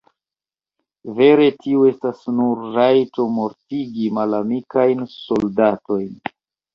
Vere 1.17 1.49
tiu 1.65 1.83
estas 1.89 2.23
nur 2.37 2.63
rajto 2.77 3.25
mortigi 3.35 4.07
malamikajn 4.21 5.05
soldatojn. 5.17 6.09